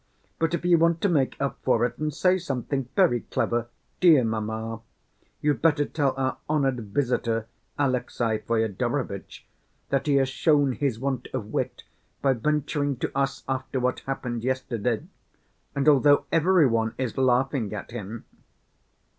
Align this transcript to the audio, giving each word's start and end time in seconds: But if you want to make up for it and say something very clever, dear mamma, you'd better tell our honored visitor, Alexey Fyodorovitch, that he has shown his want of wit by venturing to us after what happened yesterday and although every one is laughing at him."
But 0.39 0.55
if 0.55 0.65
you 0.65 0.79
want 0.79 0.99
to 1.01 1.09
make 1.09 1.39
up 1.39 1.59
for 1.61 1.85
it 1.85 1.99
and 1.99 2.11
say 2.11 2.39
something 2.39 2.89
very 2.95 3.19
clever, 3.19 3.67
dear 3.99 4.23
mamma, 4.23 4.81
you'd 5.41 5.61
better 5.61 5.85
tell 5.85 6.15
our 6.17 6.37
honored 6.49 6.79
visitor, 6.91 7.45
Alexey 7.77 8.39
Fyodorovitch, 8.39 9.45
that 9.89 10.07
he 10.07 10.15
has 10.15 10.27
shown 10.27 10.71
his 10.71 10.97
want 10.99 11.27
of 11.35 11.53
wit 11.53 11.83
by 12.19 12.33
venturing 12.33 12.95
to 12.97 13.15
us 13.15 13.43
after 13.47 13.79
what 13.79 13.99
happened 14.07 14.43
yesterday 14.43 15.03
and 15.75 15.87
although 15.87 16.25
every 16.31 16.65
one 16.65 16.95
is 16.97 17.15
laughing 17.15 17.71
at 17.71 17.91
him." 17.91 18.25